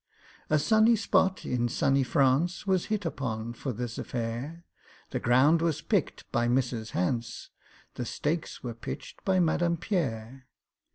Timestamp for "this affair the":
3.71-5.19